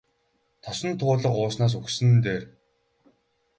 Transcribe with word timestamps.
Тосон 0.63 0.91
туулга 0.99 1.29
ууснаас 1.43 1.73
үхсэн 1.79 2.07
нь 2.13 2.19
дээр. 2.25 2.43